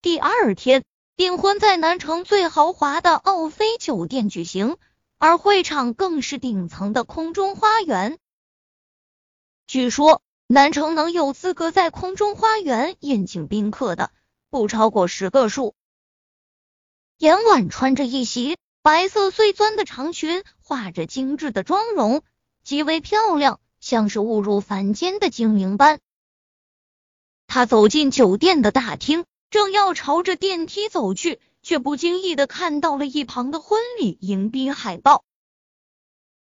[0.00, 0.84] 第二天，
[1.16, 4.76] 订婚在南城最豪华的奥飞酒店举行，
[5.18, 8.16] 而会场更是顶层的空中花园。
[9.66, 14.12] 据说，南城能有资格在空中花园宴请宾客的，
[14.50, 15.74] 不超过十个数。
[17.18, 22.22] 严婉穿着一袭白色碎钻的长裙，画着精致的妆容，
[22.62, 25.98] 极为漂亮，像是误入凡间的精灵般。
[27.48, 29.24] 她走进酒店的大厅。
[29.50, 35.24] 正要朝着电梯走去，却不经意的看到了一旁的婚礼迎宾海报，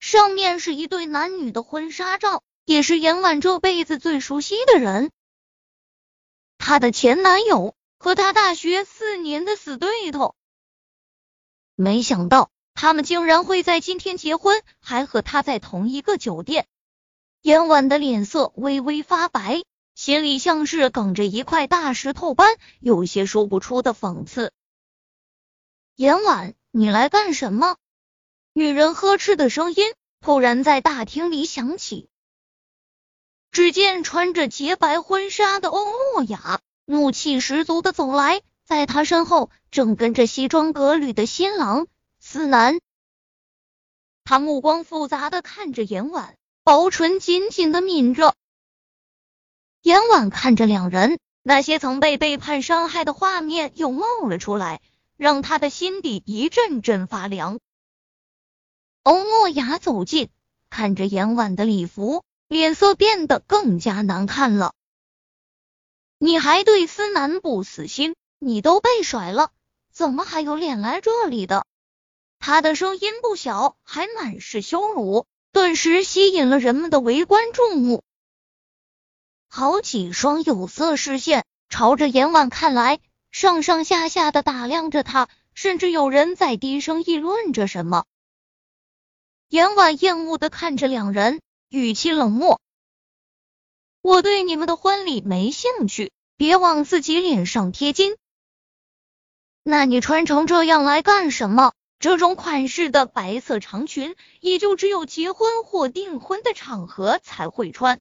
[0.00, 5.10] 上面是一对男女的婚纱照，也是严婉这辈子最熟悉的人，
[6.58, 10.34] 她的前男友和她大学四年的死对头。
[11.76, 16.66] 没想到他们竟然会在今天结婚，还和他在同一个酒店。
[17.40, 19.62] 严婉的脸色微微发白。
[19.94, 24.52] 心里像是梗着一块大石头般，有些说不出的讽刺。
[25.96, 27.76] 严婉，你来干什么？
[28.54, 32.08] 女人呵斥的声音突然在大厅里响起。
[33.50, 41.86] 只见穿着洁白婚纱的欧诺雅怒气十足的走来，在她身后正跟着西装革履的新郎
[42.18, 42.80] 思南。
[44.24, 48.34] 他目光复杂的看着严婉，薄唇紧紧的抿着。
[49.82, 54.80] 严婉看着两人，那些曾被背叛伤害的画面又冒了出来，
[55.16, 57.58] 让他的心底一阵阵发凉。
[59.02, 60.30] 欧诺雅走近，
[60.70, 64.72] 看着严婉的礼服，脸色变得更加难看了。
[66.18, 68.14] 你还对思南不死心？
[68.38, 69.50] 你都被甩了，
[69.92, 71.66] 怎么还有脸来这里的？
[72.38, 78.04] 他的声音不小，还满是羞辱，顿时吸引了人们的围观注目。
[79.54, 83.00] 好几双有色视线朝着严婉看来，
[83.30, 88.06] 上上下下的打量着他，甚至有人在低声议论着什么。
[89.50, 92.62] 严婉厌恶的看着两人，语气冷漠
[94.00, 98.16] ：“我对你们的婚礼没兴趣，别往自己脸上贴金。
[99.62, 101.74] 那你穿成这样来干什么？
[101.98, 108.00] 这种款式的白色长裙，也就只有结婚或订婚的场合才会穿。”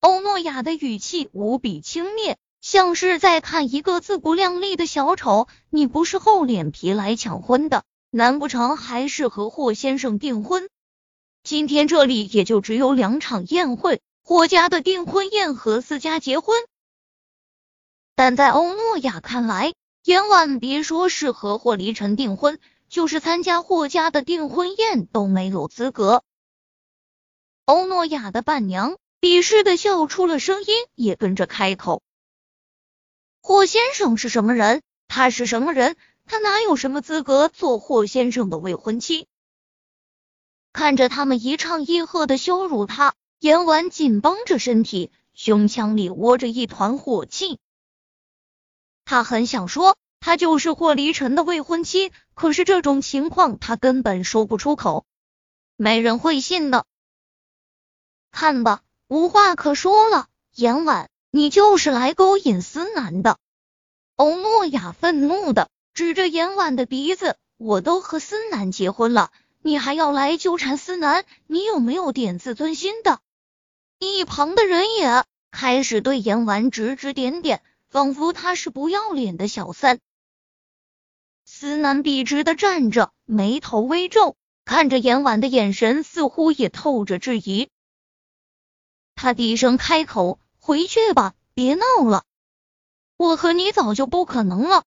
[0.00, 5.48] 欧诺亚的语气无比轻蔑，像是在看一个自不量力的小丑。
[5.70, 10.68] 你不是厚脸皮来抢婚的，难不成还是和霍先生订婚？
[11.42, 16.56] 今天这里也就只有两场宴会，霍家的订婚宴和私家结婚。
[18.14, 26.22] 但在欧诺亚看来，千万别说是和霍离尘订婚，就是参加霍家的订婚宴都没有资格。
[27.64, 28.96] 欧诺亚的伴娘。
[29.26, 32.00] 鄙视的笑出了声音，也跟着开口
[33.42, 34.82] ：“霍先生是什么人？
[35.08, 35.96] 他是什么人？
[36.26, 39.26] 他哪有什么资格做霍先生的未婚妻？”
[40.72, 47.58] 看着他们一唱一和的羞辱他，严婉紧绷着身体，胸腔里窝着一团火气。
[49.04, 55.04] 他很想说，他就是霍离尘的未婚妻，可是这种情况他根本说不出口，
[55.74, 56.86] 没人会信的。
[58.30, 58.82] 看吧。
[59.08, 63.38] 无话可说了，严婉，你就是来勾引思南的。
[64.16, 69.30] 欧诺亚愤怒的指着严婉的鼻子，我都和思南结婚了，
[69.62, 73.20] 你还要来纠缠思南，你有没有点自尊心的？
[74.00, 80.00] 一旁的人也开始对严婉指指点点，仿佛他是不要脸的小三。
[81.44, 84.34] 思南笔直的站着，眉头微皱，
[84.64, 87.68] 看着严婉的眼神似乎也透着质疑。
[89.16, 92.22] 他低声开口：“回去吧，别闹了，
[93.16, 94.84] 我和你早就不可能了。”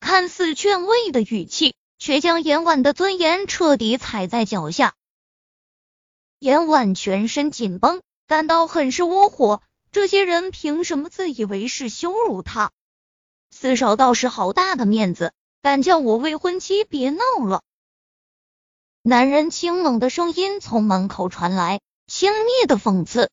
[0.00, 4.94] 看似劝慰的语气，却将严婉的尊严彻底踩在脚下。
[6.38, 9.62] 严婉全身紧绷，感到很是窝火。
[9.90, 12.70] 这些人凭什么自以为是羞辱他？
[13.50, 15.32] 四少倒是好大的面子，
[15.62, 17.62] 敢叫我未婚妻别闹了。
[19.00, 21.80] 男人清冷的声音从门口传来。
[22.06, 23.30] 轻蔑的讽刺，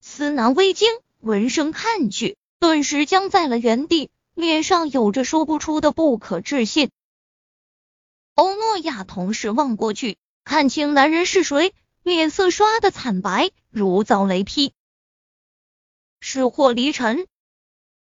[0.00, 0.88] 司南微惊，
[1.20, 6.90] 闻声看去，顿时僵在了原地，脸上有着说不出的不可置信。
[8.34, 14.72] 欧诺亚同时望过去，看清男人是谁，脸色刷的惨白，如遭雷劈。
[16.20, 17.26] 是霍离尘，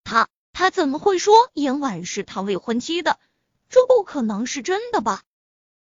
[0.05, 3.19] 他他怎么会说严婉是他未婚妻的？
[3.67, 5.21] 这不可能是真的吧？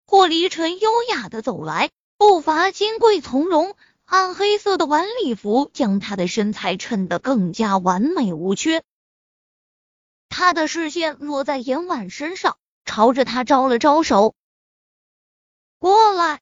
[0.06, 1.90] 霍离尘优雅的走来。
[2.18, 3.76] 步伐金贵从容，
[4.06, 8.84] 暗黑色的晚礼服将她的身材衬得更加完美无缺。
[10.30, 14.34] 他的视线落在严婉身上，朝着他招了招手，
[15.78, 16.42] 过来。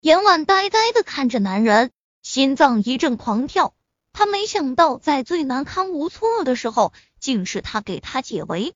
[0.00, 1.92] 严婉呆呆的看着男人，
[2.22, 3.74] 心脏一阵狂跳。
[4.12, 8.74] 他没想到，在最难堪无措的时候，竟是他给他解围。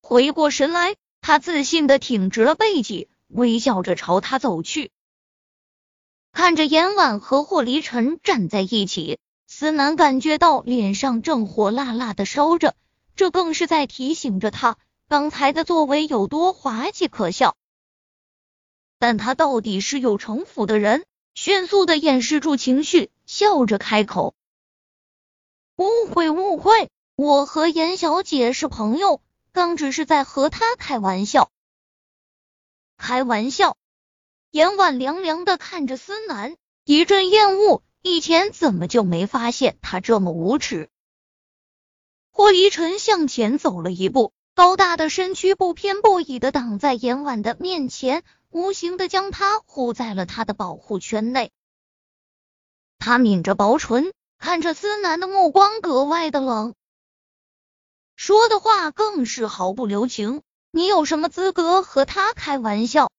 [0.00, 4.90] 回过神来，他自信的挺直了背脊，微笑着朝他走去。
[6.32, 9.18] 看着严婉和霍离尘站在一起。
[9.54, 12.74] 思南感觉到脸上正火辣辣的烧着，
[13.16, 17.54] 这更是在提醒着他刚才的作为有多滑稽可笑。
[18.98, 24.34] 但他到底是有城府的人，迅速的掩饰住情绪，笑着开口
[25.76, 29.20] ：“误会，误会，我和严小姐是朋友，
[29.52, 31.50] 刚只是在和她开玩笑。”
[33.02, 33.76] 开玩笑？
[34.52, 37.82] 严婉凉凉的看着思南，一阵厌恶。
[38.00, 40.88] 以前怎么就没发现他这么无耻？
[42.30, 51.50] 霍离尘向前走了一步，高大的身躯不偏不倚的挡在严婉的面前，无形的将他护在了他的保护圈内。
[53.00, 56.76] 他抿着薄唇，看着思南的目光格外的冷，
[58.14, 60.42] 说的话更是毫不留情。
[60.74, 63.10] 你有什么资格和他开玩笑？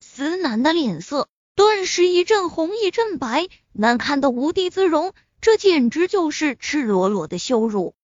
[0.00, 1.28] 司南的脸色。
[1.54, 7.94] 顿时一阵红一阵白，难看的无地自容，这简直就是赤裸裸的羞辱。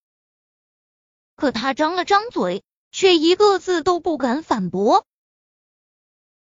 [1.35, 5.05] 可他张了张嘴，却一个字都不敢反驳。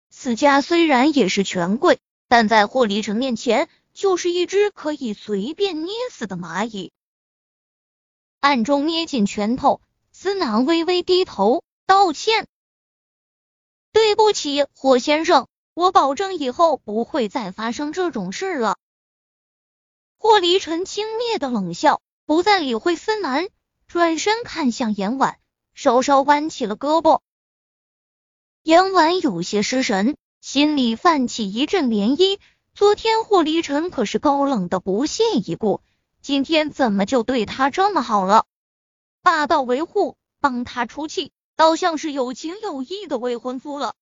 [0.09, 6.91] 此家虽然也是权贵，但在霍离城面前，就是一只可以随便捏死的蚂蚁。
[8.41, 9.79] 暗中捏紧拳头，
[10.11, 12.47] 司南微微低头道歉
[13.91, 18.77] ：“对不起，霍先生。”我保证以后不会再发生这种事了。
[20.17, 23.49] 霍离尘轻蔑的冷笑，不再理会森南，
[23.85, 25.37] 转身看向严婉，
[25.73, 27.19] 稍稍弯起了胳膊。
[28.63, 32.39] 严婉有些失神，心里泛起一阵涟漪。
[32.73, 35.81] 昨天霍离尘可是高冷的不屑一顾，
[36.21, 38.45] 今天怎么就对他这么好了？
[39.21, 43.95] 霸道维护，帮他出气，倒像是有情有义的未婚夫了。